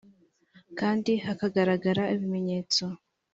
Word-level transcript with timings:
kandi 0.79 1.11
hakagaragara 1.25 2.03
ibimenyetso 2.15 2.85